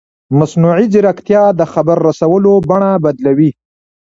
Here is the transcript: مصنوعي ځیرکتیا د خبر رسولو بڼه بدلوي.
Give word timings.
مصنوعي 0.37 0.85
ځیرکتیا 0.93 1.43
د 1.59 1.61
خبر 1.73 1.97
رسولو 2.07 2.53
بڼه 2.69 2.91
بدلوي. 3.03 3.51